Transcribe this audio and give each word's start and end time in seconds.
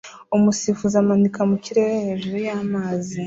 Umusifuzi 0.35 0.95
amanika 1.03 1.41
mu 1.49 1.57
kirere 1.63 1.95
hejuru 2.07 2.37
y'amazi 2.47 3.15